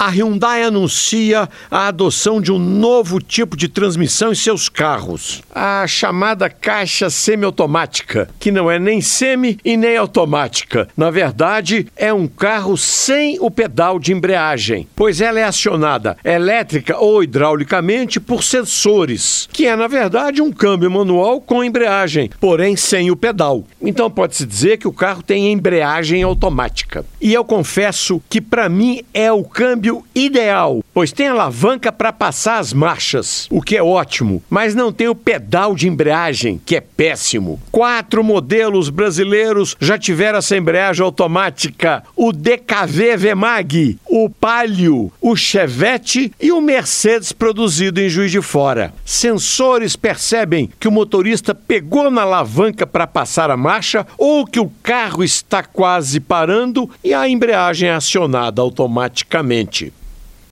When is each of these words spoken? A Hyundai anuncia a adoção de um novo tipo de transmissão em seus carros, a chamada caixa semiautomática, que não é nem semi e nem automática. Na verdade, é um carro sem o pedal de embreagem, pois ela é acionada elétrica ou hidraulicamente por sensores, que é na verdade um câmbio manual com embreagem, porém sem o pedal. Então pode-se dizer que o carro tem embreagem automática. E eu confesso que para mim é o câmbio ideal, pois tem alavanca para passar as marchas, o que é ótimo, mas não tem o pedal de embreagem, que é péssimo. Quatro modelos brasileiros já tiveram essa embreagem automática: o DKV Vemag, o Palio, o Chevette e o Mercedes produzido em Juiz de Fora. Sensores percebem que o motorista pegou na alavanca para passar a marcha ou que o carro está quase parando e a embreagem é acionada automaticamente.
A 0.00 0.08
Hyundai 0.08 0.62
anuncia 0.62 1.46
a 1.70 1.88
adoção 1.88 2.40
de 2.40 2.50
um 2.50 2.58
novo 2.58 3.20
tipo 3.20 3.54
de 3.54 3.68
transmissão 3.68 4.32
em 4.32 4.34
seus 4.34 4.66
carros, 4.66 5.42
a 5.54 5.86
chamada 5.86 6.48
caixa 6.48 7.10
semiautomática, 7.10 8.30
que 8.40 8.50
não 8.50 8.70
é 8.70 8.78
nem 8.78 9.02
semi 9.02 9.58
e 9.62 9.76
nem 9.76 9.98
automática. 9.98 10.88
Na 10.96 11.10
verdade, 11.10 11.86
é 11.94 12.10
um 12.14 12.26
carro 12.26 12.78
sem 12.78 13.36
o 13.40 13.50
pedal 13.50 13.98
de 13.98 14.14
embreagem, 14.14 14.88
pois 14.96 15.20
ela 15.20 15.38
é 15.38 15.44
acionada 15.44 16.16
elétrica 16.24 16.96
ou 16.96 17.22
hidraulicamente 17.22 18.18
por 18.18 18.42
sensores, 18.42 19.50
que 19.52 19.66
é 19.66 19.76
na 19.76 19.86
verdade 19.86 20.40
um 20.40 20.50
câmbio 20.50 20.90
manual 20.90 21.42
com 21.42 21.62
embreagem, 21.62 22.30
porém 22.40 22.74
sem 22.74 23.10
o 23.10 23.16
pedal. 23.16 23.66
Então 23.82 24.10
pode-se 24.10 24.46
dizer 24.46 24.78
que 24.78 24.88
o 24.88 24.94
carro 24.94 25.22
tem 25.22 25.52
embreagem 25.52 26.22
automática. 26.22 27.04
E 27.20 27.34
eu 27.34 27.44
confesso 27.44 28.22
que 28.30 28.40
para 28.40 28.66
mim 28.66 29.02
é 29.12 29.30
o 29.30 29.44
câmbio 29.44 29.89
ideal, 30.14 30.82
pois 30.92 31.12
tem 31.12 31.28
alavanca 31.28 31.90
para 31.90 32.12
passar 32.12 32.58
as 32.58 32.72
marchas, 32.72 33.46
o 33.50 33.60
que 33.60 33.76
é 33.76 33.82
ótimo, 33.82 34.42
mas 34.48 34.74
não 34.74 34.92
tem 34.92 35.08
o 35.08 35.14
pedal 35.14 35.74
de 35.74 35.88
embreagem, 35.88 36.60
que 36.64 36.76
é 36.76 36.80
péssimo. 36.80 37.60
Quatro 37.70 38.22
modelos 38.22 38.90
brasileiros 38.90 39.76
já 39.80 39.98
tiveram 39.98 40.38
essa 40.38 40.56
embreagem 40.56 41.04
automática: 41.04 42.02
o 42.16 42.32
DKV 42.32 43.16
Vemag, 43.16 43.98
o 44.10 44.28
Palio, 44.28 45.12
o 45.20 45.36
Chevette 45.36 46.32
e 46.40 46.50
o 46.50 46.60
Mercedes 46.60 47.30
produzido 47.30 48.00
em 48.00 48.08
Juiz 48.08 48.32
de 48.32 48.42
Fora. 48.42 48.92
Sensores 49.04 49.94
percebem 49.94 50.68
que 50.80 50.88
o 50.88 50.92
motorista 50.92 51.54
pegou 51.54 52.10
na 52.10 52.22
alavanca 52.22 52.84
para 52.84 53.06
passar 53.06 53.50
a 53.50 53.56
marcha 53.56 54.04
ou 54.18 54.44
que 54.44 54.58
o 54.58 54.70
carro 54.82 55.22
está 55.22 55.62
quase 55.62 56.18
parando 56.18 56.90
e 57.04 57.14
a 57.14 57.28
embreagem 57.28 57.88
é 57.88 57.92
acionada 57.92 58.60
automaticamente. 58.60 59.92